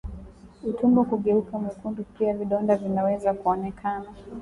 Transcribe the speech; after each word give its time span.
Utumbo 0.63 1.01
kugeuka 1.03 1.55
mwekundu 1.57 2.03
pia 2.17 2.33
vidonda 2.33 2.73
hivyo 2.73 2.89
vinaweza 2.89 3.33
kuonekana 3.33 4.05